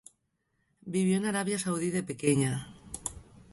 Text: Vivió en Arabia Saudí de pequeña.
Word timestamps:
Vivió 0.81 1.15
en 1.17 1.27
Arabia 1.27 1.59
Saudí 1.59 1.91
de 1.91 2.01
pequeña. 2.01 2.73